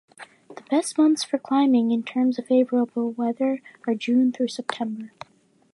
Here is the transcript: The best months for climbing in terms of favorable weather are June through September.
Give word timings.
The 0.49 0.63
best 0.71 0.97
months 0.97 1.23
for 1.23 1.37
climbing 1.37 1.91
in 1.91 2.01
terms 2.01 2.39
of 2.39 2.47
favorable 2.47 3.11
weather 3.11 3.61
are 3.85 3.93
June 3.93 4.31
through 4.31 4.47
September. 4.47 5.11